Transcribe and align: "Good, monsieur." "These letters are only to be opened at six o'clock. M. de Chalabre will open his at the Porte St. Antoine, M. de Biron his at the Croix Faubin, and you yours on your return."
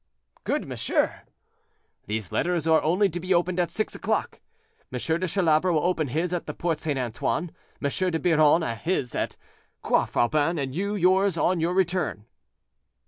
"Good, 0.45 0.67
monsieur." 0.67 1.21
"These 2.07 2.31
letters 2.31 2.65
are 2.65 2.81
only 2.81 3.07
to 3.09 3.19
be 3.19 3.35
opened 3.35 3.59
at 3.59 3.69
six 3.69 3.93
o'clock. 3.93 4.41
M. 4.91 4.97
de 4.97 5.27
Chalabre 5.27 5.71
will 5.71 5.83
open 5.83 6.07
his 6.07 6.33
at 6.33 6.47
the 6.47 6.55
Porte 6.55 6.79
St. 6.79 6.97
Antoine, 6.97 7.51
M. 7.83 7.87
de 8.09 8.19
Biron 8.19 8.63
his 8.79 9.13
at 9.13 9.29
the 9.29 9.37
Croix 9.83 10.05
Faubin, 10.05 10.57
and 10.57 10.73
you 10.73 10.95
yours 10.95 11.37
on 11.37 11.59
your 11.59 11.75
return." 11.75 12.25